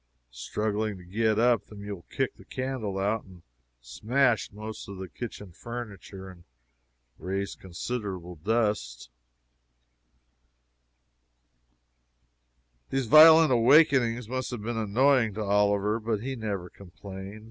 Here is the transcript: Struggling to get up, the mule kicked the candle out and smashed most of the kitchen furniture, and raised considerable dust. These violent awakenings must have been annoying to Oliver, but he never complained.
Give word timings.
Struggling 0.33 0.97
to 0.97 1.03
get 1.03 1.37
up, 1.37 1.67
the 1.67 1.75
mule 1.75 2.05
kicked 2.09 2.37
the 2.37 2.43
candle 2.43 2.97
out 2.97 3.23
and 3.23 3.43
smashed 3.81 4.51
most 4.51 4.89
of 4.89 4.97
the 4.97 5.07
kitchen 5.07 5.51
furniture, 5.51 6.27
and 6.27 6.43
raised 7.19 7.59
considerable 7.59 8.33
dust. 8.33 9.11
These 12.89 13.05
violent 13.05 13.51
awakenings 13.51 14.27
must 14.27 14.49
have 14.49 14.63
been 14.63 14.75
annoying 14.75 15.35
to 15.35 15.43
Oliver, 15.43 15.99
but 15.99 16.21
he 16.21 16.35
never 16.35 16.67
complained. 16.67 17.39